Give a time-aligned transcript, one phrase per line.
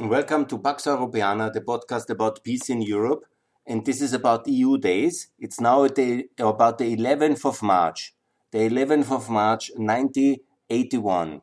[0.00, 3.26] Welcome to Pax Europiana, the podcast about peace in Europe.
[3.66, 5.28] And this is about EU days.
[5.38, 8.14] It's now about the 11th of March.
[8.52, 11.42] The 11th of March, 1981.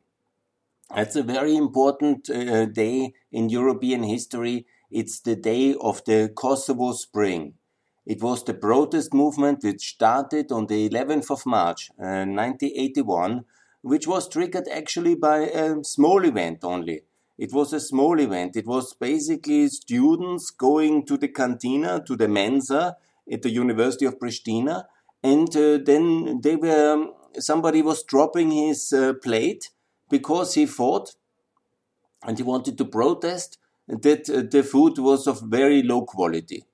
[0.92, 4.66] That's a very important uh, day in European history.
[4.90, 7.54] It's the day of the Kosovo Spring.
[8.04, 13.44] It was the protest movement which started on the 11th of March, uh, 1981,
[13.82, 17.02] which was triggered actually by a small event only.
[17.40, 18.54] It was a small event.
[18.54, 22.98] It was basically students going to the cantina, to the Mensa
[23.32, 24.84] at the University of Pristina,
[25.22, 27.06] and uh, then they were
[27.38, 29.70] somebody was dropping his uh, plate
[30.10, 31.14] because he thought
[32.26, 33.56] and he wanted to protest
[33.88, 36.64] that uh, the food was of very low quality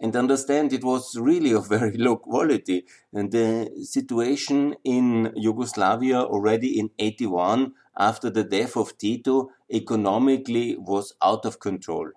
[0.00, 2.86] and understand it was really of very low quality.
[3.12, 11.14] And the situation in Yugoslavia already in 81, after the death of Tito, economically was
[11.22, 12.10] out of control.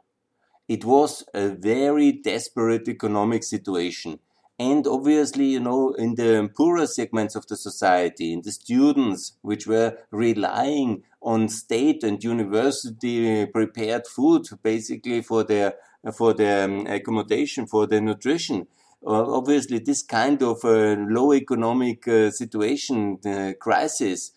[0.68, 4.20] It was a very desperate economic situation.
[4.58, 9.68] And obviously, you know, in the poorer segments of the society, in the students, which
[9.68, 15.74] were relying on state and university prepared food basically for their
[16.12, 18.68] for the um, accommodation, for the nutrition.
[19.06, 23.18] Uh, obviously, this kind of uh, low economic uh, situation,
[23.60, 24.32] crisis,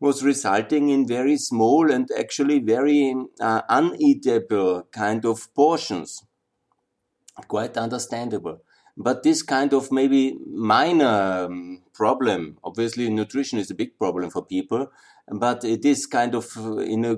[0.00, 6.24] was resulting in very small and actually very uh, uneatable kind of portions.
[7.48, 8.62] Quite understandable.
[8.96, 14.44] But this kind of maybe minor um, problem, obviously nutrition is a big problem for
[14.44, 14.90] people,
[15.32, 17.16] but it is kind of uh, in a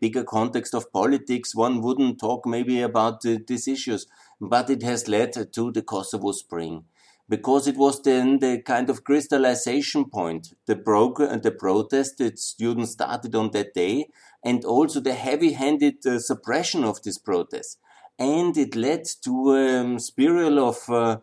[0.00, 1.54] bigger context of politics.
[1.54, 4.06] One wouldn't talk maybe about uh, these issues,
[4.40, 6.84] but it has led to the Kosovo Spring
[7.28, 10.54] because it was then the kind of crystallization point.
[10.66, 14.08] The program, the protest that students started on that day,
[14.44, 17.78] and also the heavy-handed uh, suppression of this protest,
[18.18, 21.18] and it led to a um, spiral of uh,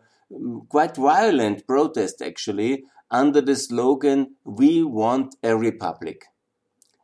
[0.68, 6.24] quite violent protest actually under the slogan, We want a republic.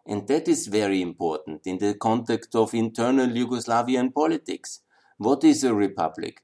[0.06, 4.80] And that is very important in the context of internal Yugoslavian politics.
[5.18, 6.42] What is a republic?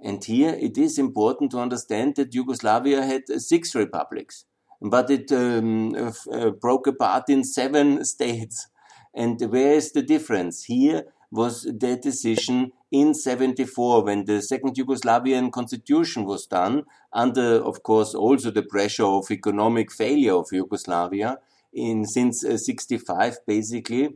[0.00, 4.46] And here it is important to understand that Yugoslavia had six republics,
[4.80, 8.66] but it um, uh, broke apart in seven states.
[9.14, 10.64] And where is the difference?
[10.64, 17.82] Here was the decision in 74 when the second Yugoslavian constitution was done under, of
[17.82, 21.38] course, also the pressure of economic failure of Yugoslavia
[21.72, 24.10] in since uh, 65 basically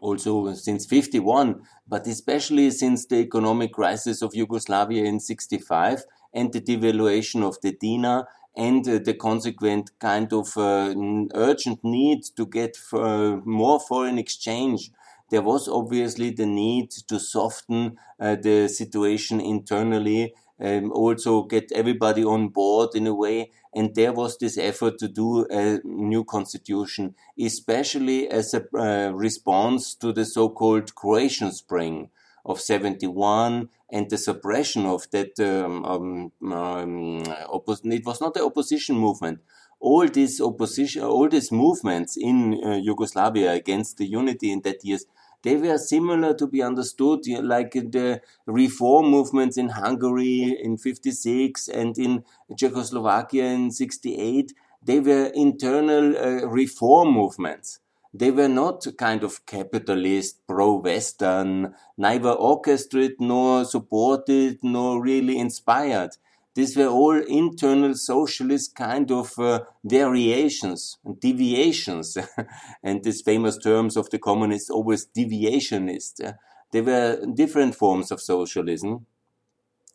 [0.00, 6.60] also since 51 but especially since the economic crisis of Yugoslavia in 65 and the
[6.60, 10.94] devaluation of the dinar and uh, the consequent kind of uh,
[11.34, 14.92] urgent need to get uh, more foreign exchange
[15.32, 22.22] there was obviously the need to soften uh, the situation internally, um, also get everybody
[22.22, 23.50] on board in a way.
[23.74, 29.94] And there was this effort to do a new constitution, especially as a uh, response
[29.96, 32.10] to the so-called Croatian Spring
[32.44, 38.96] of 71 and the suppression of that um, um, um it was not the opposition
[38.96, 39.38] movement
[39.78, 45.04] all these opposition all these movements in uh, Yugoslavia against the unity in that years
[45.42, 51.98] they were similar to be understood like the reform movements in Hungary in 56 and
[51.98, 52.24] in
[52.56, 54.52] Czechoslovakia in 68.
[54.84, 57.80] They were internal uh, reform movements.
[58.14, 66.18] They were not kind of capitalist, pro-Western, neither orchestrated nor supported nor really inspired.
[66.54, 72.18] These were all internal socialist kind of uh, variations and deviations.
[72.82, 76.34] and these famous terms of the communists, always deviationist.
[76.72, 79.06] They were different forms of socialism.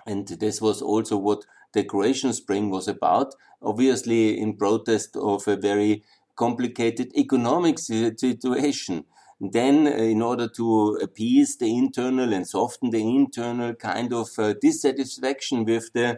[0.08, 5.58] And this was also what the Croatian Spring was about, obviously in protest of a
[5.58, 6.04] very
[6.36, 9.06] complicated economic situation.
[9.40, 14.54] Then, uh, in order to appease the internal and soften the internal kind of uh,
[14.60, 16.18] dissatisfaction with the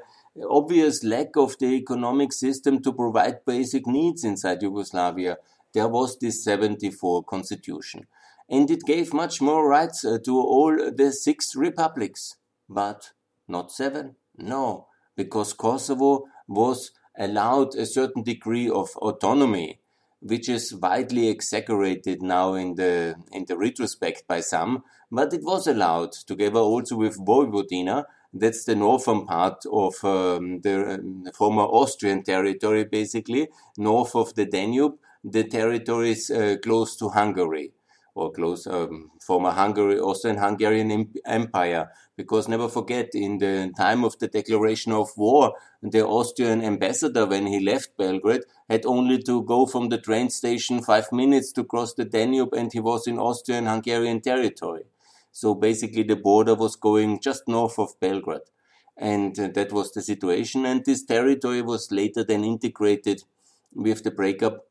[0.49, 5.37] obvious lack of the economic system to provide basic needs inside Yugoslavia,
[5.73, 8.07] there was this 74 constitution.
[8.49, 12.35] And it gave much more rights uh, to all the six republics.
[12.67, 13.11] But
[13.47, 14.15] not seven?
[14.37, 19.79] No, because Kosovo was allowed a certain degree of autonomy,
[20.21, 25.67] which is widely exaggerated now in the, in the retrospect by some, but it was
[25.67, 32.23] allowed together also with Vojvodina, that's the northern part of um, the um, former Austrian
[32.23, 34.95] territory, basically, north of the Danube.
[35.23, 37.73] The territories uh, close to Hungary.
[38.19, 41.89] or close um, former Hungary, Austrian-Hungarian Empire.
[42.17, 47.47] Because never forget, in the time of the declaration of war, the Austrian ambassador, when
[47.47, 51.93] he left Belgrade, had only to go from the train station five minutes to cross
[51.93, 54.83] the Danube, and he was in Austrian-Hungarian territory.
[55.39, 58.47] So basically, the border was going just north of Belgrade.
[58.97, 60.65] And uh, that was the situation.
[60.65, 63.23] And this territory was later then integrated
[63.73, 64.65] with the breakup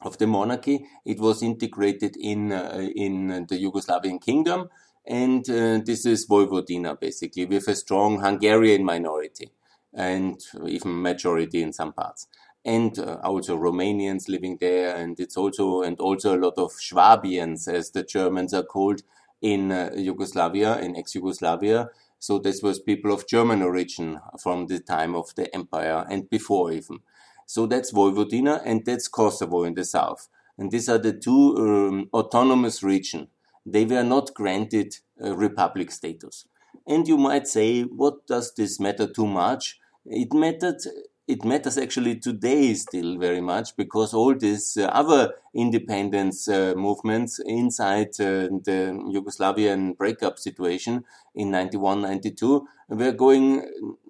[0.00, 0.86] of the monarchy.
[1.04, 4.68] It was integrated in uh, in the Yugoslavian kingdom,
[5.06, 9.52] and uh, this is Vojvodina basically with a strong Hungarian minority
[9.94, 12.26] and even majority in some parts,
[12.64, 17.68] and uh, also Romanians living there, and it's also and also a lot of Schwabians,
[17.68, 19.02] as the Germans are called
[19.42, 21.90] in uh, Yugoslavia, in ex-Yugoslavia.
[22.18, 26.72] So this was people of German origin from the time of the empire and before
[26.72, 27.00] even.
[27.46, 30.28] So that's Vojvodina and that's Kosovo in the south.
[30.56, 33.28] And these are the two um, autonomous regions.
[33.66, 36.46] They were not granted a republic status.
[36.86, 39.78] And you might say, what does this matter too much?
[40.04, 40.80] It mattered
[41.28, 47.38] it matters actually today still very much because all these uh, other independence uh, movements
[47.46, 51.04] inside uh, the Yugoslavian breakup situation
[51.34, 53.62] in 91 92 were going,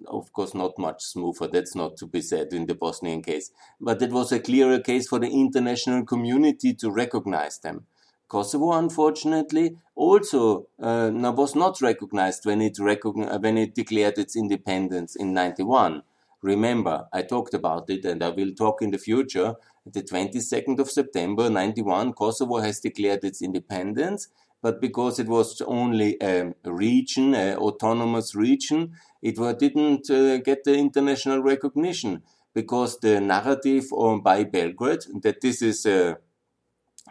[0.07, 1.47] of course, not much smoother.
[1.47, 3.51] That's not to be said in the Bosnian case.
[3.79, 7.85] But it was a clearer case for the international community to recognize them.
[8.27, 15.15] Kosovo, unfortunately, also uh, was not recognized when it, recogn- when it declared its independence
[15.15, 16.01] in 91
[16.43, 19.55] Remember, I talked about it and I will talk in the future.
[19.85, 24.27] The 22nd of September 91, Kosovo has declared its independence,
[24.61, 28.91] but because it was only a region, an autonomous region,
[29.21, 32.23] it didn't uh, get the international recognition
[32.53, 33.85] because the narrative
[34.21, 36.17] by Belgrade that this is a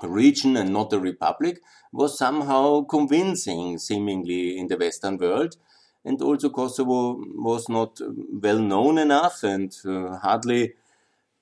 [0.02, 1.58] region and not a republic
[1.90, 5.56] was somehow convincing, seemingly, in the Western world
[6.04, 8.00] and also Kosovo was not
[8.32, 10.75] well known enough and uh, hardly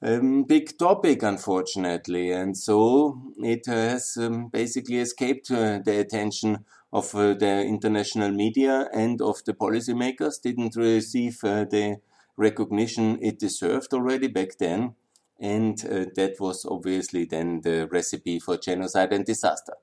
[0.03, 6.65] a um, big topic, unfortunately, and so it has um, basically escaped uh, the attention
[6.91, 10.41] of uh, the international media and of the policymakers.
[10.41, 12.01] Didn't receive uh, the
[12.39, 14.95] recognition it deserved already back then,
[15.39, 19.75] and uh, that was obviously then the recipe for genocide and disaster.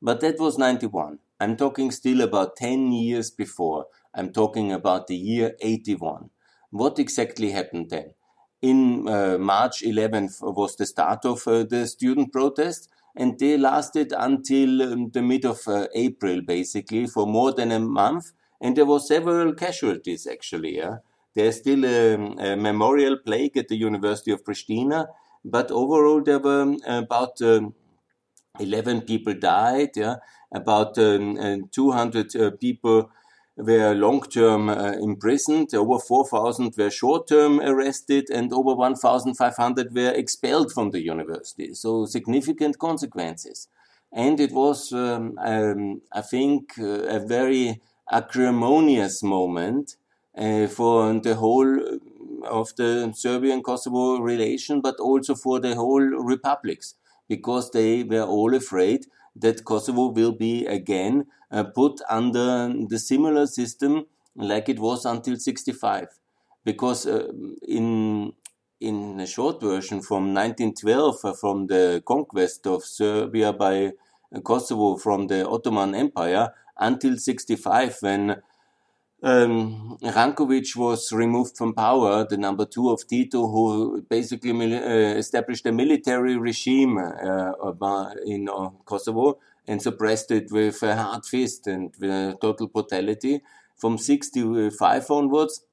[0.00, 1.18] But that was 91.
[1.40, 3.86] I'm talking still about 10 years before.
[4.14, 6.30] I'm talking about the year 81.
[6.70, 8.14] What exactly happened then?
[8.62, 14.12] In uh, March 11th was the start of uh, the student protest, and they lasted
[14.16, 18.32] until um, the mid of uh, April, basically, for more than a month.
[18.60, 20.78] And there were several casualties, actually.
[20.78, 20.98] Yeah?
[21.34, 25.06] There's still a, a, memorial plaque at the University of Pristina,
[25.44, 27.74] but overall there were um, about um,
[28.58, 30.16] 11 people died, yeah?
[30.52, 33.10] about um, uh, 200 uh, people
[33.56, 40.90] were long-term uh, imprisoned, over 4,000 were short-term arrested, and over 1,500 were expelled from
[40.90, 41.74] the university.
[41.74, 43.68] So significant consequences.
[44.12, 47.80] And it was, um, um, I think, uh, a very
[48.10, 49.96] acrimonious moment
[50.36, 52.00] uh, for the whole
[52.44, 56.94] of the Serbian-Kosovo relation, but also for the whole republics,
[57.28, 59.06] because they were all afraid
[59.36, 64.06] that Kosovo will be again uh, put under the similar system
[64.36, 66.08] like it was until 65.
[66.64, 67.28] Because uh,
[67.66, 68.32] in
[68.80, 73.92] in a short version from 1912, uh, from the conquest of Serbia by
[74.42, 78.42] Kosovo from the Ottoman Empire until 65, when
[79.24, 85.64] um, Rankovic was removed from power, the number two of Tito, who basically uh, established
[85.64, 91.94] a military regime uh, in uh, Kosovo and suppressed it with a hard fist and
[92.38, 93.40] total brutality.
[93.76, 95.64] From 65 onwards,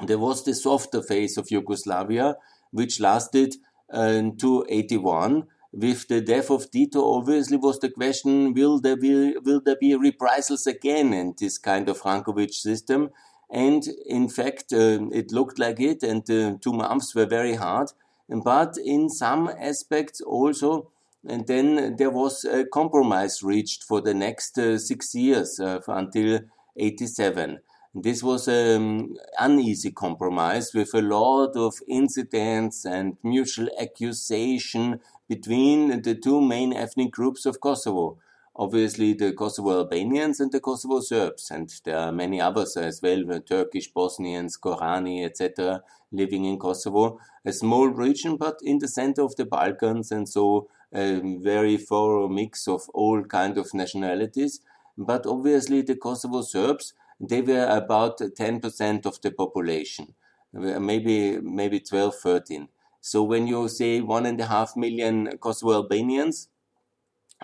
[0.00, 2.36] there was the softer phase of Yugoslavia,
[2.70, 3.56] which lasted
[3.92, 9.36] uh, to 81 with the death of Tito, obviously was the question: Will there be
[9.38, 13.10] will there be reprisals again in this kind of Rankovic system?
[13.50, 17.88] And in fact, uh, it looked like it, and the two months were very hard.
[18.28, 20.90] But in some aspects also,
[21.26, 26.40] and then there was a compromise reached for the next uh, six years uh, until
[26.76, 27.60] 87.
[27.94, 36.14] This was an uneasy compromise with a lot of incidents and mutual accusation between the
[36.14, 38.18] two main ethnic groups of Kosovo.
[38.54, 43.40] Obviously, the Kosovo Albanians and the Kosovo Serbs, and there are many others as well,
[43.40, 47.18] Turkish, Bosnians, Gorani, etc., living in Kosovo.
[47.46, 52.28] A small region, but in the center of the Balkans, and so a very thorough
[52.28, 54.60] mix of all kind of nationalities.
[54.98, 60.14] But obviously, the Kosovo Serbs they were about 10% of the population,
[60.52, 62.68] maybe maybe 12, 13.
[63.04, 66.48] So when you say one and a half million Kosovo Albanians,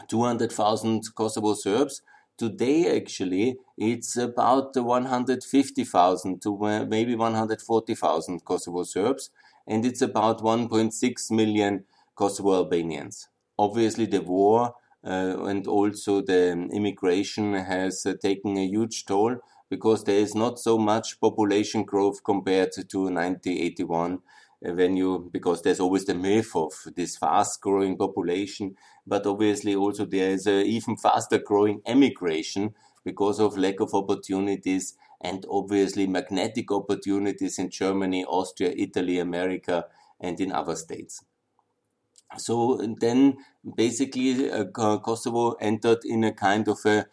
[0.06, 2.00] 200,000 Kosovo Serbs,
[2.36, 9.30] today actually it's about 150,000 to maybe 140,000 Kosovo Serbs,
[9.66, 11.84] and it's about 1.6 million
[12.14, 13.28] Kosovo Albanians.
[13.58, 19.38] Obviously, the war uh, and also the immigration has uh, taken a huge toll
[19.68, 24.16] because there is not so much population growth compared to 1981 uh,
[24.60, 30.04] when you because there's always the myth of this fast growing population but obviously also
[30.04, 32.74] there is a even faster growing emigration
[33.04, 39.86] because of lack of opportunities and obviously magnetic opportunities in Germany, Austria, Italy, America,
[40.20, 41.24] and in other states.
[42.36, 43.38] So then
[43.76, 47.06] basically uh, Kosovo entered in a kind of a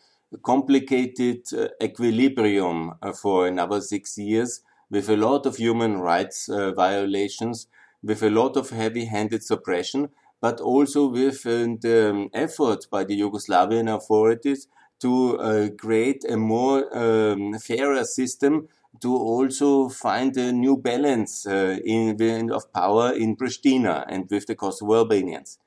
[0.44, 6.72] complicated uh, equilibrium uh, for another six years with a lot of human rights uh,
[6.72, 7.68] violations,
[8.04, 10.10] with a lot of heavy-handed suppression,
[10.42, 14.68] but also with the um, effort by the Yugoslavian authorities
[15.00, 18.68] to uh, create a more um, fairer system
[19.02, 24.48] to also find a new balance uh, in, in, of power in Pristina and with
[24.48, 25.60] the Kosovo Albanians.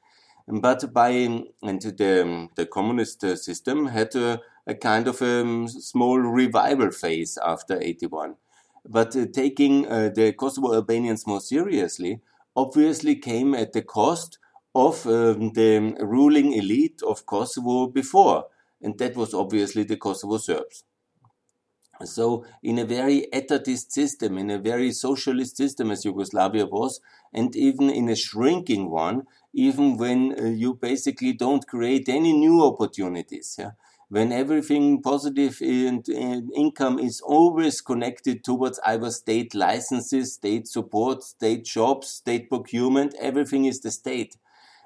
[0.46, 6.18] But by and the, the communist system had a, a kind of a um, small
[6.18, 8.37] revival phase after 81.
[8.87, 12.20] But uh, taking uh, the Kosovo Albanians more seriously
[12.56, 14.38] obviously came at the cost
[14.75, 18.47] of um, the ruling elite of Kosovo before
[18.80, 20.85] and that was obviously the Kosovo Serbs.
[22.04, 27.00] So, in a very etatist system, in a very socialist system as Yugoslavia was,
[27.32, 32.62] and even in a shrinking one, even when uh, you basically don't create any new
[32.62, 33.73] opportunities, yeah?
[34.10, 36.08] When everything positive and
[36.54, 43.66] income is always connected towards either state licenses, state support, state jobs, state procurement, everything
[43.66, 44.36] is the state.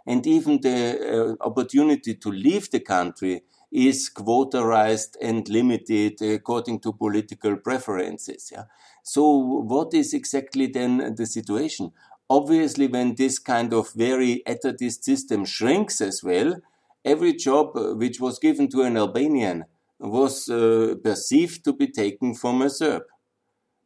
[0.05, 6.93] And even the uh, opportunity to leave the country is quotarized and limited according to
[6.93, 8.51] political preferences.
[8.53, 8.65] Yeah?
[9.05, 11.93] So what is exactly then the situation?
[12.29, 16.57] Obviously, when this kind of very etatist system shrinks as well,
[17.05, 19.65] every job uh, which was given to an Albanian
[19.99, 23.03] was uh, perceived to be taken from a Serb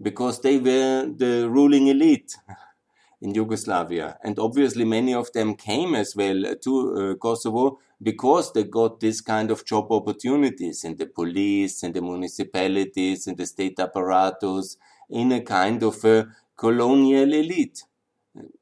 [0.00, 2.36] because they were the ruling elite
[3.20, 4.18] in Yugoslavia.
[4.22, 9.20] And obviously, many of them came as well to uh, Kosovo because they got this
[9.20, 14.76] kind of job opportunities in the police, in the municipalities, in the state apparatus,
[15.08, 17.84] in a kind of a colonial elite,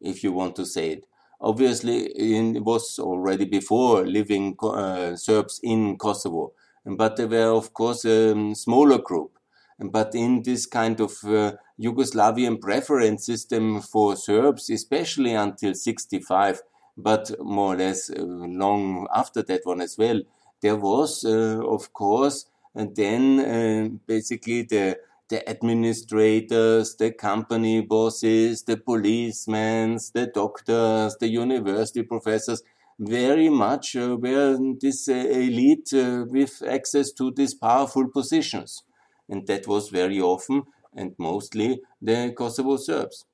[0.00, 1.06] if you want to say it.
[1.40, 6.52] Obviously, it was already before living uh, Serbs in Kosovo,
[6.84, 9.38] but they were, of course, a smaller group.
[9.78, 16.62] But in this kind of uh, Yugoslavian preference system for Serbs, especially until 65,
[16.96, 20.20] but more or less uh, long after that one as well,
[20.62, 24.96] there was, uh, of course, and then uh, basically the
[25.34, 32.62] the administrators, the company bosses, the policemen, the doctors, the university professors,
[33.00, 38.84] very much uh, were this uh, elite uh, with access to these powerful positions.
[39.28, 40.62] And that was very often
[40.94, 43.24] and mostly the Kosovo Serbs.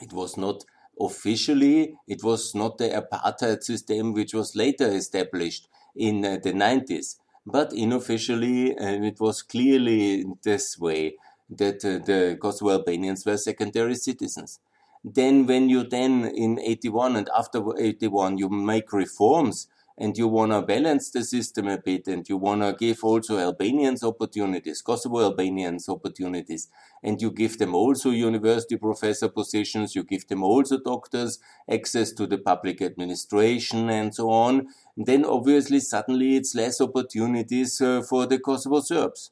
[0.00, 0.64] It was not
[1.00, 7.16] officially, it was not the apartheid system which was later established in uh, the 90s,
[7.46, 11.16] but unofficially, and it was clearly this way
[11.48, 14.58] that uh, the Kosovo Albanians were secondary citizens.
[15.04, 20.52] Then, when you then in 81 and after 81 you make reforms and you want
[20.52, 25.20] to balance the system a bit and you want to give also Albanians opportunities, Kosovo
[25.20, 26.68] Albanians opportunities,
[27.02, 31.38] and you give them also university professor positions, you give them also doctors,
[31.70, 38.02] access to the public administration and so on, then obviously suddenly it's less opportunities uh,
[38.02, 39.30] for the Kosovo Serbs.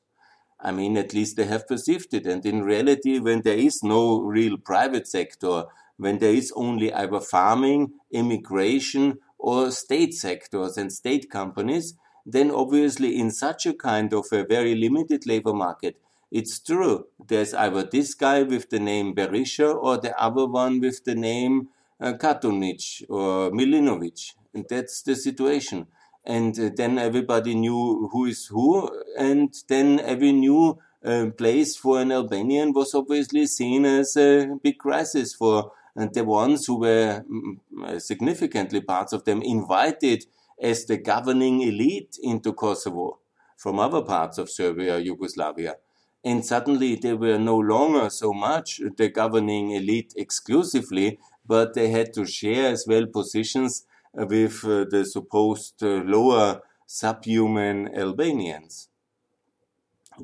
[0.60, 2.26] I mean, at least they have perceived it.
[2.26, 5.64] And in reality, when there is no real private sector,
[5.98, 11.92] when there is only either farming, immigration, or state sectors and state companies,
[12.24, 17.04] then obviously in such a kind of a very limited labor market, it's true.
[17.28, 21.68] There's either this guy with the name Berisha or the other one with the name
[22.00, 24.32] uh, Katunic or Milinovic.
[24.54, 25.88] And that's the situation.
[26.24, 28.90] And uh, then everybody knew who is who.
[29.18, 34.78] And then every new uh, place for an Albanian was obviously seen as a big
[34.78, 40.26] crisis for and the ones who were mm, significantly parts of them invited
[40.60, 43.18] as the governing elite into Kosovo
[43.56, 45.76] from other parts of Serbia, Yugoslavia.
[46.24, 52.12] And suddenly they were no longer so much the governing elite exclusively, but they had
[52.14, 53.84] to share as well positions
[54.14, 58.88] with uh, the supposed uh, lower subhuman Albanians.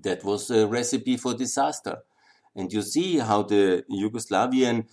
[0.03, 1.99] That was a recipe for disaster.
[2.55, 4.87] And you see how the Yugoslavian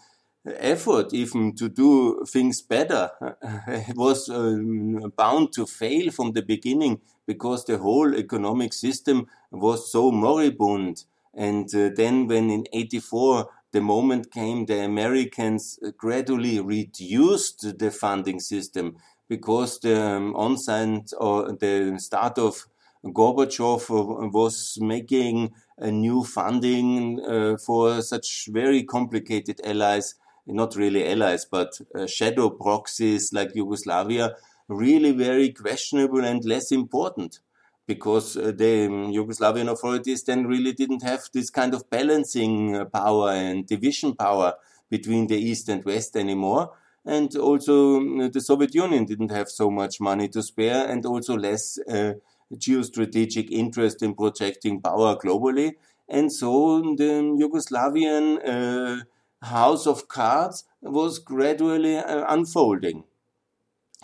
[0.59, 3.11] effort even to do things better
[3.95, 10.11] was um, bound to fail from the beginning because the whole economic system was so
[10.11, 11.03] moribund.
[11.33, 18.39] And uh, then when in 84 the moment came, the Americans gradually reduced the funding
[18.39, 18.95] system
[19.27, 22.65] because the um, onset or the start of
[23.05, 30.15] Gorbachev was making a new funding uh, for such very complicated allies,
[30.47, 34.35] not really allies, but uh, shadow proxies like Yugoslavia,
[34.67, 37.39] really very questionable and less important
[37.87, 42.85] because uh, the um, Yugoslavian authorities then really didn't have this kind of balancing uh,
[42.85, 44.53] power and division power
[44.89, 46.71] between the East and West anymore.
[47.05, 51.37] And also, um, the Soviet Union didn't have so much money to spare and also
[51.37, 52.13] less uh,
[52.53, 55.73] geostrategic interest in projecting power globally.
[56.09, 59.03] And so the Yugoslavian uh,
[59.41, 63.03] house of cards was gradually uh, unfolding.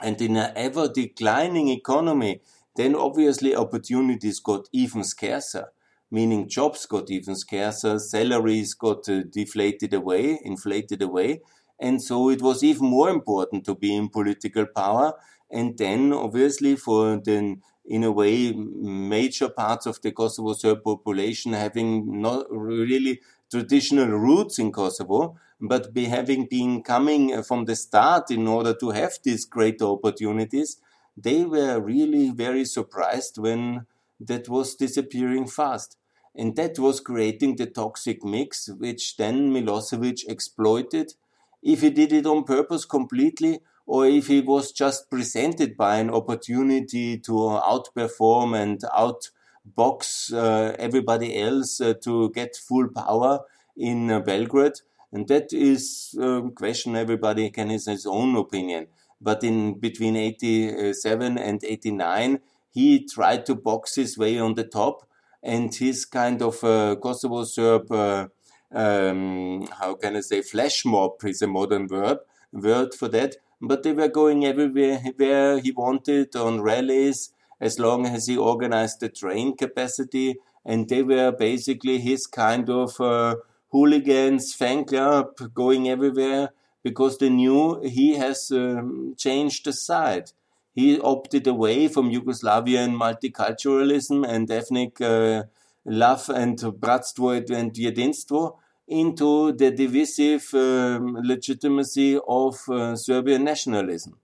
[0.02, 2.42] And in an ever declining economy,
[2.75, 5.72] then obviously opportunities got even scarcer,
[6.10, 11.42] meaning jobs got even scarcer, salaries got uh, deflated away, inflated away.
[11.80, 15.13] And so it was even more important to be in political power.
[15.52, 21.54] And then obviously for the, in a way, major parts of the Kosovo Serb population
[21.54, 23.22] having not really
[23.53, 28.74] traditional roots in Kosovo, but be having been coming uh, from the start in order
[28.74, 30.77] to have these great opportunities,
[31.15, 33.86] they were really very surprised when
[34.19, 35.98] that was disappearing fast.
[36.36, 41.13] And that was creating the toxic mix, which then Milosevic exploited.
[41.62, 46.10] If he did it on purpose completely, or if he was just presented by an
[46.10, 49.30] opportunity to outperform and outbox
[49.78, 53.41] uh, everybody else uh, to get full power
[53.78, 54.82] in uh, Belgrade.
[55.12, 58.88] And that is a question everybody can have his own opinion
[59.23, 65.08] but in between 87 and 89, he tried to box his way on the top,
[65.41, 68.28] and his kind of uh, Kosovo Serb, uh,
[68.73, 72.19] um, how can I say, flash mob is a modern word
[72.52, 73.38] word for that.
[73.62, 77.30] But they were going everywhere where he wanted on rallies,
[77.67, 82.99] as long as he organized the train capacity, and they were basically his kind of
[82.99, 83.36] uh,
[83.71, 86.49] hooligans fan club going everywhere
[86.84, 90.32] because they knew he has um, changed the side.
[90.73, 95.43] He opted away from Yugoslavian multiculturalism and ethnic uh,
[95.86, 104.17] love and bratstvo and jedinstvo into the divisive um, legitimacy of uh, Serbian nationalism.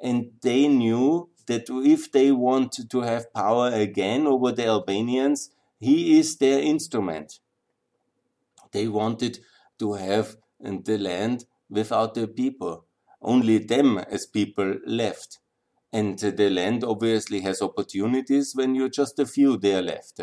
[0.00, 6.18] And they knew that if they want to have power again over the Albanians, he
[6.18, 7.40] is their instrument.
[8.72, 9.40] They wanted
[9.78, 12.86] to have the land without the people.
[13.20, 15.38] Only them as people left.
[15.92, 20.20] And the land obviously has opportunities when you're just a few there left.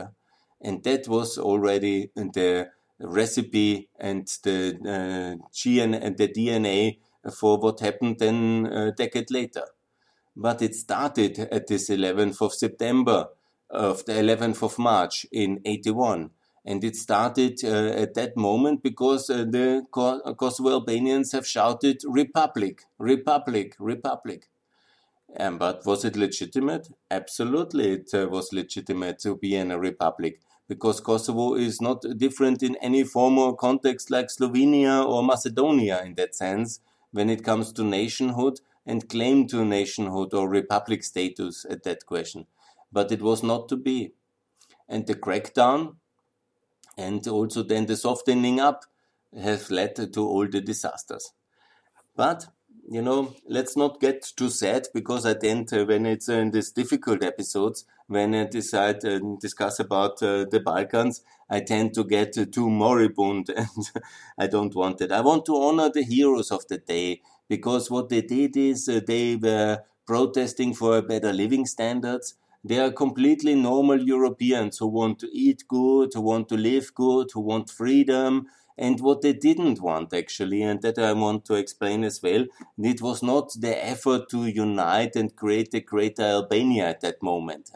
[0.62, 7.00] And that was already the recipe and the uh, GN and the DNA
[7.34, 9.64] for what happened then a decade later.
[10.40, 13.28] But it started at this 11th of September,
[13.70, 16.32] of the 11th of March in 81
[16.66, 22.84] and it started uh, at that moment because uh, the Kosovo Albanians have shouted Republic,
[22.98, 24.50] Republic, Republic.
[25.40, 26.90] Um, but was it legitimate?
[27.10, 32.62] Absolutely, it uh, was legitimate to be in a republic because Kosovo is not different
[32.62, 37.72] in any form or context like Slovenia or Macedonia in that sense when it comes
[37.74, 42.48] to nationhood and claim to nationhood or republic status at that question.
[42.92, 44.14] But it was not to be.
[44.88, 45.96] And the crackdown
[46.98, 48.86] and also then the softening up
[49.40, 51.34] have led to all the disasters.
[52.16, 52.48] But
[52.92, 56.72] you know, let's not get too sad because I tend to, when it's in these
[56.72, 62.04] difficult episodes, when I decide and uh, discuss about uh, the Balkans, I tend to
[62.04, 63.92] get uh, too moribund and
[64.40, 65.12] I don't want it.
[65.12, 69.02] I want to honor the heroes of the day because what they did is uh,
[69.06, 72.36] they were protesting for a better living standards.
[72.64, 77.28] They are completely normal Europeans who want to eat good, who want to live good,
[77.34, 78.48] who want freedom,
[78.82, 82.46] And what they didn't want actually, and that I want to explain as well,
[82.78, 87.72] it was not the effort to unite and create a greater Albania at that moment.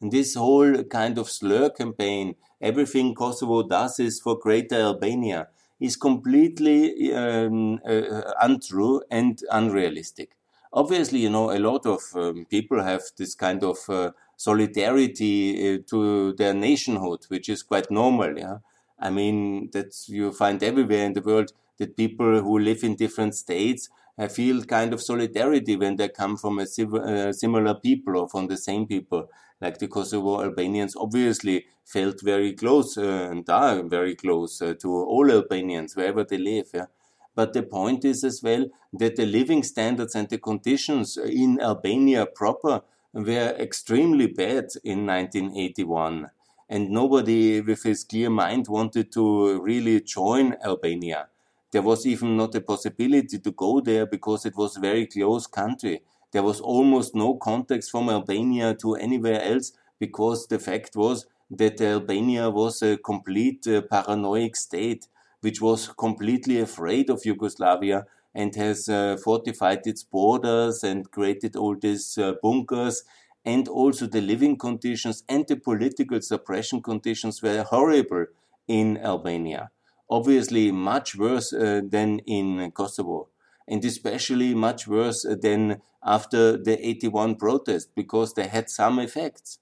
[0.00, 5.48] And this whole kind of slur campaign, everything Kosovo does is for greater Albania,
[5.80, 10.36] is completely um, uh, untrue and unrealistic.
[10.72, 15.78] Obviously, you know, a lot of um, people have this kind of uh, solidarity uh,
[15.86, 18.36] to their nationhood, which is quite normal.
[18.36, 18.58] Yeah,
[18.98, 23.34] I mean that you find everywhere in the world that people who live in different
[23.34, 28.28] states uh, feel kind of solidarity when they come from a uh, similar people or
[28.28, 29.28] from the same people.
[29.60, 34.88] Like the Kosovo Albanians obviously felt very close uh, and are very close uh, to
[34.88, 36.68] all Albanians wherever they live.
[36.74, 36.86] Yeah?
[37.34, 42.26] But the point is as well that the living standards and the conditions in Albania
[42.26, 46.30] proper were extremely bad in 1981.
[46.68, 51.28] And nobody with his clear mind wanted to really join Albania.
[51.74, 55.46] There was even not a possibility to go there because it was a very close
[55.46, 56.02] country.
[56.32, 61.80] There was almost no context from Albania to anywhere else because the fact was that
[61.82, 65.08] Albania was a complete uh, paranoid state
[65.40, 71.76] which was completely afraid of Yugoslavia and has uh, fortified its borders and created all
[71.76, 73.04] these uh, bunkers.
[73.44, 78.26] And also the living conditions and the political suppression conditions were horrible
[78.66, 79.70] in Albania.
[80.10, 83.28] Obviously, much worse uh, than in Kosovo,
[83.66, 89.58] and especially much worse than after the 81 protest because they had some effects.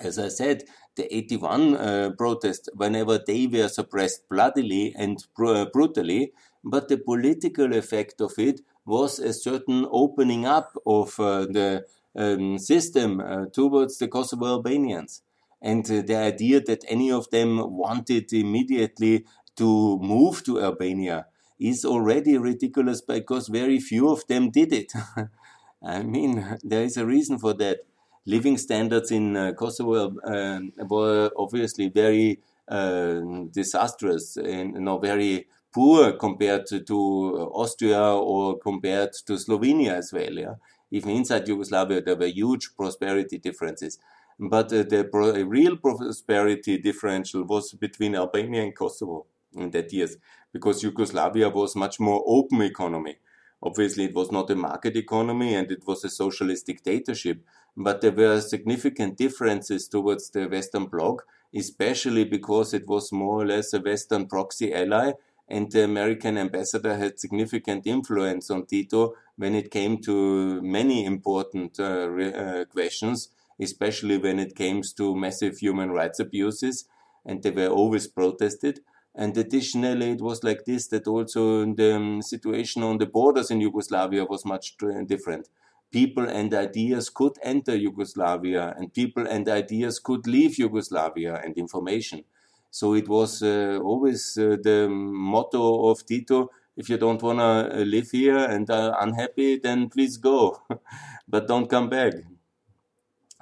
[0.00, 0.64] As I said,
[0.96, 6.32] the 81 uh, protest, whenever they were suppressed bloodily and br- brutally,
[6.64, 11.84] but the political effect of it was a certain opening up of uh, the
[12.16, 15.22] um, system uh, towards the Kosovo Albanians.
[15.62, 21.26] And uh, the idea that any of them wanted immediately to move to Albania
[21.58, 24.92] is already ridiculous because very few of them did it.
[25.82, 27.80] I mean, there is a reason for that
[28.26, 33.20] living standards in uh, Kosovo uh, were obviously very uh,
[33.50, 40.12] disastrous and you know, very poor compared to, to, Austria or compared to Slovenia as
[40.12, 40.32] well.
[40.32, 40.54] Yeah?
[40.90, 43.98] Even inside Yugoslavia, there were huge prosperity differences.
[44.40, 50.16] But uh, the pro real prosperity differential was between Albania and Kosovo in that years,
[50.52, 53.18] because Yugoslavia was much more open economy.
[53.62, 57.44] Obviously, it was not a market economy and it was a socialist dictatorship
[57.76, 63.46] but there were significant differences towards the Western Bloc, especially because it was more or
[63.46, 65.12] less a Western proxy ally,
[65.48, 71.80] and the American ambassador had significant influence on Tito when it came to many important
[71.80, 76.88] uh, uh, questions, especially when it came to massive human rights abuses,
[77.24, 78.80] and they were always protested.
[79.14, 83.60] And additionally, it was like this that also the um, situation on the borders in
[83.60, 85.48] Yugoslavia was much different
[85.90, 92.22] people and ideas could enter Yugoslavia and people and ideas could leave Yugoslavia and information.
[92.70, 97.80] So it was uh, always uh, the motto of Tito if you don't want to
[97.80, 100.62] uh, live here and are unhappy, then please go,
[101.28, 102.14] but don't come back.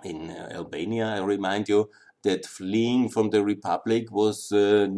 [0.04, 1.90] In uh, Albania, I remind you
[2.22, 4.88] that fleeing from the republic was uh,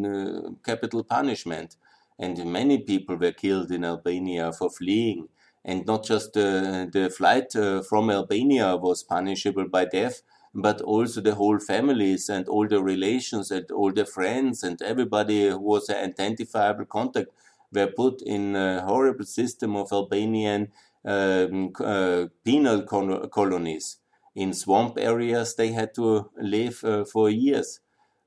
[0.64, 1.76] capital punishment,
[2.18, 5.28] and many people were killed in Albania for fleeing
[5.64, 10.22] and not just the, the flight uh, from Albania was punishable by death,
[10.54, 15.48] but also the whole families and all the relations and all the friends and everybody
[15.48, 17.28] who was an identifiable contact
[17.72, 20.72] were put in a horrible system of Albanian
[21.04, 22.82] um, uh, penal
[23.28, 23.98] colonies.
[24.34, 27.80] In swamp areas, they had to live uh, for years.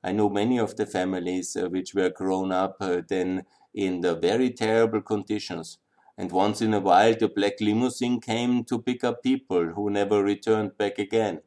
[0.03, 4.15] I know many of the families uh, which were grown up uh, then in the
[4.15, 5.77] very terrible conditions
[6.17, 10.23] and once in a while the black limousine came to pick up people who never
[10.23, 11.41] returned back again.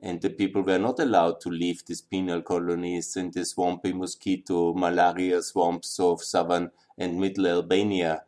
[0.00, 4.72] And the people were not allowed to leave these penal colonies in the swampy mosquito
[4.72, 8.22] malaria swamps of southern and middle Albania.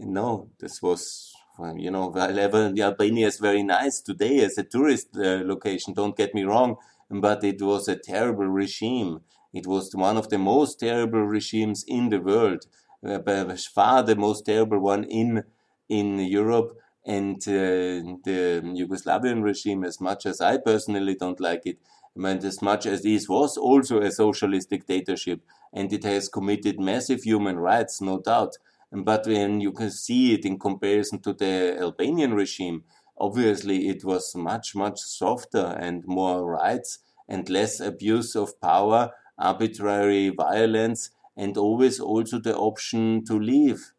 [0.00, 1.33] No, this was,
[1.76, 6.42] you know, Albania is very nice today as a tourist uh, location, don't get me
[6.44, 6.76] wrong,
[7.10, 9.20] but it was a terrible regime.
[9.52, 12.66] It was one of the most terrible regimes in the world
[13.02, 15.44] by far the most terrible one in
[15.88, 16.78] in Europe.
[17.06, 21.78] And uh, the Yugoslavian regime, as much as I personally don't like it,
[22.16, 25.40] and as much as this was also a socialist dictatorship,
[25.72, 28.56] and it has committed massive human rights, no doubt.
[28.94, 32.84] But when you can see it in comparison to the Albanian regime,
[33.18, 40.28] obviously it was much, much softer and more rights and less abuse of power, arbitrary
[40.30, 43.92] violence, and always also the option to leave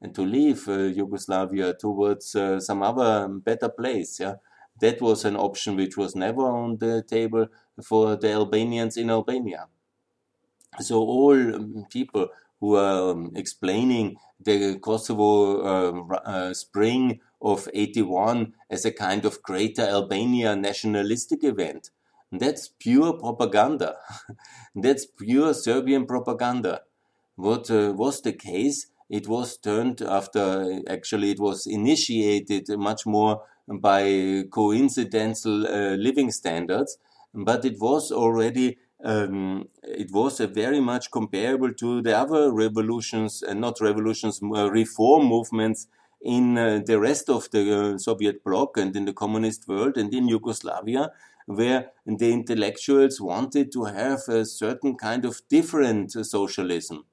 [0.00, 4.20] and to leave uh, Yugoslavia towards uh, some other better place.
[4.20, 4.36] Yeah,
[4.80, 7.48] that was an option which was never on the table
[7.82, 9.68] for the Albanians in Albania.
[10.80, 12.28] So all um, people
[12.60, 19.42] who are um, explaining the Kosovo uh, uh, spring of 81 as a kind of
[19.42, 21.90] greater Albania nationalistic event.
[22.32, 23.96] That's pure propaganda.
[24.74, 26.82] that's pure Serbian propaganda.
[27.36, 28.86] What uh, was the case?
[29.08, 36.98] It was turned after, actually, it was initiated much more by coincidental uh, living standards,
[37.34, 43.58] but it was already um, it was very much comparable to the other revolutions, and
[43.64, 45.86] uh, not revolutions, uh, reform movements
[46.20, 50.12] in uh, the rest of the uh, Soviet bloc and in the communist world and
[50.12, 51.12] in Yugoslavia,
[51.46, 57.04] where the intellectuals wanted to have a certain kind of different uh, socialism.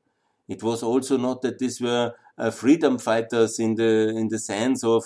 [0.47, 2.13] It was also not that these were
[2.51, 5.03] freedom fighters in the in the sense of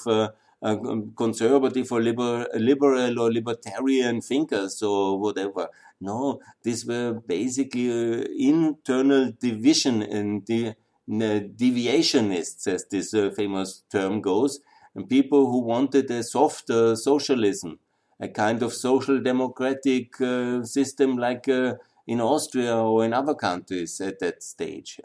[1.16, 5.70] conservative or liber, liberal or libertarian thinkers or whatever.
[6.00, 10.76] No, these were basically uh, internal division and the
[11.08, 14.60] deviationists, as this uh, famous term goes,
[14.94, 17.80] and people who wanted a soft uh, socialism,
[18.20, 24.00] a kind of social democratic uh, system like uh, in Austria or in other countries
[24.02, 25.00] at that stage.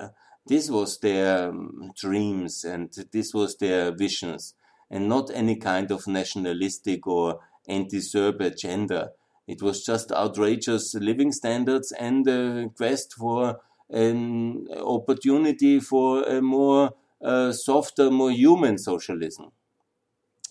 [0.46, 4.54] this was their um, dreams and this was their visions,
[4.92, 9.10] and not any kind of nationalistic or anti-Serb agenda.
[9.48, 16.92] It was just outrageous living standards and a quest for an opportunity for a more
[17.24, 19.50] uh, softer, more human socialism.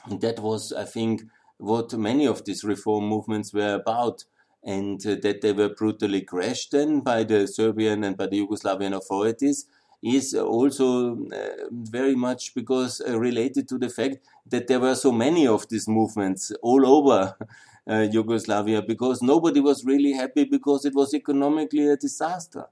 [0.06, 1.22] And that was, I think,
[1.58, 4.26] what many of these reform movements were about,
[4.64, 8.96] and uh, that they were brutally crushed then by the Serbian and by the Yugoslavian
[8.96, 9.66] authorities
[10.04, 15.12] is also uh, very much because uh, related to the fact that there were so
[15.12, 17.36] many of these movements all over
[17.90, 22.66] uh, Yugoslavia because nobody was really happy because it was economically a disaster.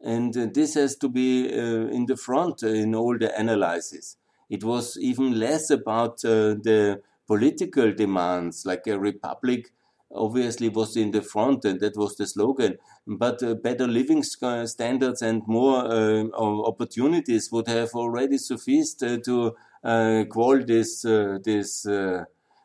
[0.00, 4.16] And uh, this has to be in the front in all the analysis.
[4.50, 9.72] It was even less about the political demands, like a republic
[10.14, 12.76] obviously was in the front, and that was the slogan.
[13.06, 19.18] But uh, better living uh, standards and more uh, opportunities would have already sufficed uh,
[19.24, 21.86] to uh, quell this uh, this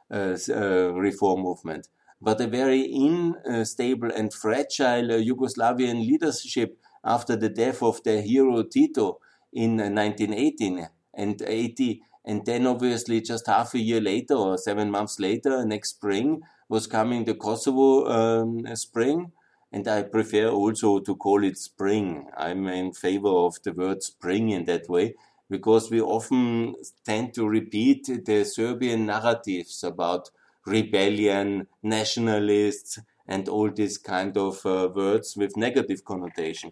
[0.09, 1.87] reform movement.
[2.21, 9.19] But a very unstable and fragile Yugoslavian leadership after the death of their hero Tito
[9.51, 12.01] in 1918 and 80.
[12.23, 16.87] And then, obviously, just half a year later or seven months later, next spring, was
[16.87, 19.33] coming the Kosovo um, spring.
[19.73, 22.27] And I prefer also to call it spring.
[22.37, 25.15] I'm in favor of the word spring in that way
[25.49, 30.29] because we often tend to repeat the Serbian narratives about
[30.65, 36.71] rebellion, nationalists, and all these kind of uh, words with negative connotation.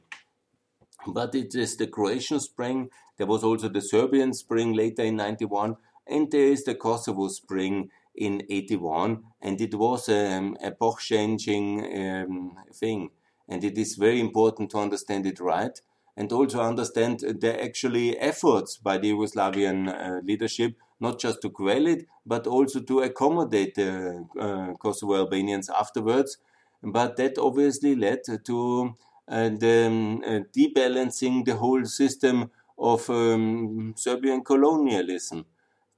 [1.08, 2.90] But it is the Croatian Spring.
[3.18, 5.76] There was also the Serbian Spring later in 91,
[6.08, 12.58] and there is the Kosovo Spring in 81, and it was um, a epoch-changing um,
[12.74, 13.12] thing.
[13.48, 15.80] And it is very important to understand it right,
[16.16, 21.88] and also understand the actually efforts by the Yugoslavian uh, leadership not just to quell
[21.88, 26.38] it, but also to accommodate the uh, Kosovo Albanians afterwards.
[26.84, 28.96] But that obviously led to
[29.28, 35.46] uh, the um, uh, debalancing the whole system of um, Serbian colonialism.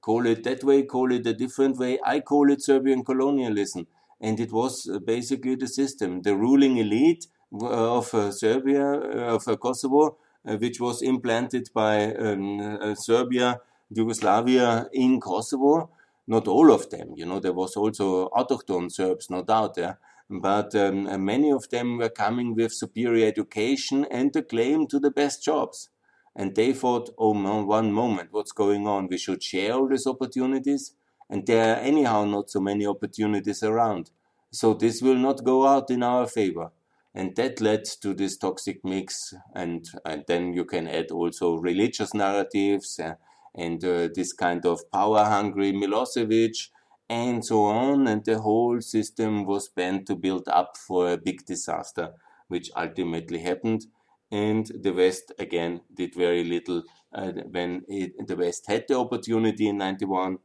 [0.02, 1.98] Call it that way, call it a different way.
[2.04, 3.86] I call it Serbian colonialism.
[4.20, 6.22] And it was uh, basically the system.
[6.22, 13.60] The ruling elite uh, of uh, Serbia, of Kosovo, which was implanted by um, Serbia
[13.90, 15.90] Yugoslavia in Kosovo.
[16.26, 19.94] Not all of them, you know, there was also autochthon Serbs, no doubt, yeah.
[20.30, 25.10] But um, many of them were coming with superior education and a claim to the
[25.10, 25.90] best jobs.
[26.34, 29.08] And they thought, oh, man, one moment, what's going on?
[29.08, 30.94] We should share all these opportunities.
[31.28, 34.10] And there are anyhow not so many opportunities around.
[34.50, 36.70] So this will not go out in our favor.
[37.14, 39.34] And that led to this toxic mix.
[39.54, 42.98] And, and then you can add also religious narratives.
[42.98, 43.14] Uh,
[43.54, 46.68] and uh, this kind of power hungry Milosevic
[47.08, 48.06] and so on.
[48.06, 52.14] And the whole system was bent to build up for a big disaster,
[52.48, 53.86] which ultimately happened.
[54.32, 59.68] And the West again did very little uh, when it, the West had the opportunity
[59.68, 60.38] in 91,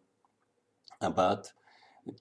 [1.00, 1.54] but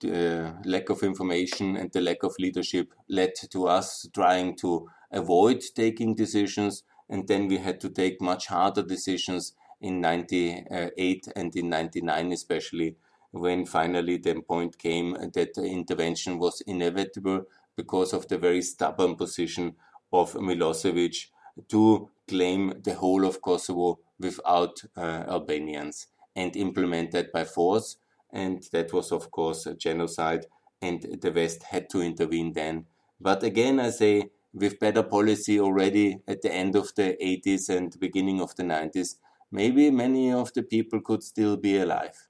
[0.00, 5.60] the lack of information and the lack of leadership led to us trying to avoid
[5.74, 11.68] taking decisions and then we had to take much harder decisions in 98 and in
[11.68, 12.96] 99 especially
[13.30, 17.44] when finally the point came that intervention was inevitable
[17.76, 19.76] because of the very stubborn position
[20.12, 21.26] of Milosevic
[21.68, 27.96] to claim the whole of Kosovo without uh, Albanians and implement that by force.
[28.32, 30.46] And that was, of course, a genocide,
[30.82, 32.86] and the West had to intervene then.
[33.20, 37.98] But again, I say, with better policy already at the end of the 80s and
[37.98, 39.16] beginning of the 90s,
[39.50, 42.28] maybe many of the people could still be alive.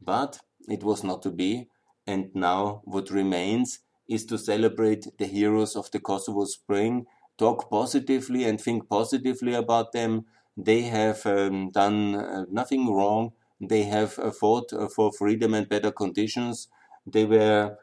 [0.00, 1.68] But it was not to be,
[2.06, 7.06] and now what remains is to celebrate the heroes of the Kosovo Spring,
[7.40, 10.26] talk positively and think positively about them.
[10.56, 13.32] They have um, done uh, nothing wrong.
[13.60, 16.68] They have uh, fought uh, for freedom and better conditions.
[17.06, 17.78] They were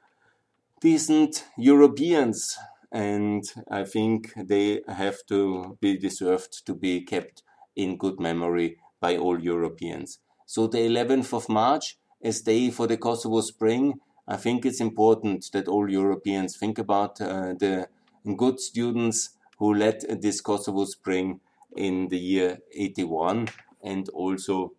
[0.82, 2.58] decent Europeans,
[2.92, 7.44] and I think they have to be deserved to be kept
[7.76, 10.20] in good memory by all Europeans.
[10.46, 15.50] So the 11th of March, a day for the Kosovo Spring, I think it's important
[15.54, 17.88] that all Europeans think about uh, the
[18.36, 21.40] good students who led this Kosovo Spring
[21.76, 23.50] in the year 81
[23.84, 24.74] and also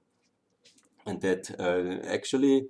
[1.07, 2.67] and that uh, actually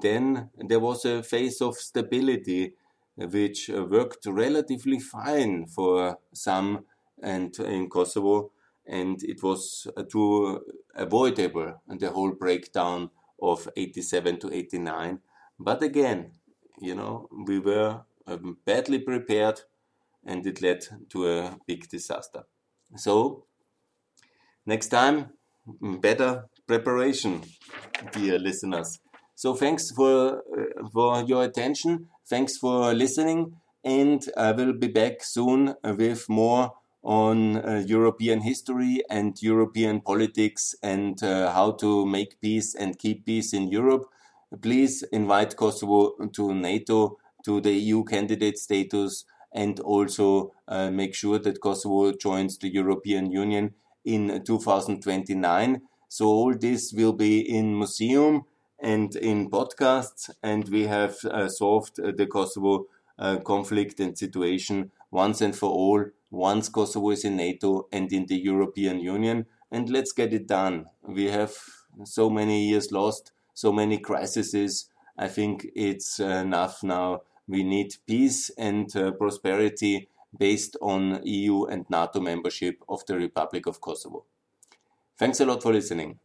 [0.00, 2.74] then there was a phase of stability
[3.16, 6.84] which worked relatively fine for some
[7.22, 8.50] and in Kosovo
[8.86, 10.60] and it was too
[10.94, 15.20] avoidable the whole breakdown of 87 to 89
[15.58, 16.32] but again,
[16.80, 19.62] you know, we were um, badly prepared
[20.26, 22.44] and it led to a big disaster.
[22.96, 23.44] So,
[24.64, 25.30] next time,
[25.80, 27.42] better preparation,
[28.12, 29.00] dear listeners.
[29.34, 32.08] So, thanks for, uh, for your attention.
[32.28, 33.56] Thanks for listening.
[33.84, 40.74] And I will be back soon with more on uh, European history and European politics
[40.82, 44.10] and uh, how to make peace and keep peace in Europe
[44.62, 49.24] please invite Kosovo to NATO, to the EU candidate status,
[49.56, 55.82] and also uh, make sure that Kosovo joins the European Union in 2029.
[56.08, 58.44] So all this will be in museum
[58.78, 62.86] and in podcasts, and we have uh, solved uh, the Kosovo
[63.18, 66.04] uh, conflict and situation once and for all.
[66.30, 70.86] Once Kosovo is in NATO and in the European Union, and let's get it done.
[71.02, 71.54] We have
[72.04, 74.84] so many years lost so many crises.
[75.18, 77.22] I think it's enough now.
[77.48, 83.66] We need peace and uh, prosperity based on EU and NATO membership of the Republic
[83.66, 84.24] of Kosovo.
[85.18, 86.18] Thanks a lot for listening.